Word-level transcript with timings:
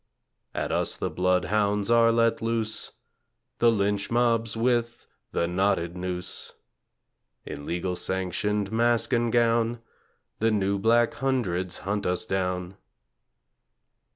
At 0.55 0.71
us 0.71 0.97
the 0.97 1.11
blood 1.11 1.45
hounds 1.45 1.91
are 1.91 2.11
let 2.11 2.41
loose, 2.41 2.91
The 3.59 3.71
lynch 3.71 4.09
mobs 4.09 4.57
with 4.57 5.05
the 5.31 5.45
knotted 5.45 5.95
noose; 5.95 6.53
In 7.45 7.67
legal 7.67 7.95
sanctioned 7.95 8.71
mask 8.71 9.13
and 9.13 9.31
gown 9.31 9.79
The 10.39 10.49
New 10.49 10.79
Black 10.79 11.13
Hundreds 11.13 11.77
hunt 11.85 12.07
us 12.07 12.25
down. 12.25 12.77